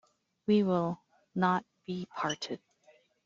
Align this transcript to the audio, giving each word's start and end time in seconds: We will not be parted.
We 0.47 0.63
will 0.63 0.99
not 1.35 1.63
be 1.85 2.07
parted. 2.07 2.59